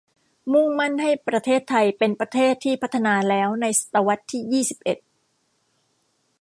[0.53, 4.97] มุ่งมั่นให้ประเทศไทยเป็นประเทศที่พัฒนาแล้วในศตวรรษที่ยี่สิบเอ็ด